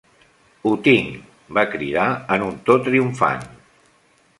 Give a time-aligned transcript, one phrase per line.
[0.69, 1.21] "Ho tinc!",
[1.59, 2.07] va cridar
[2.39, 3.51] en un to triomfant.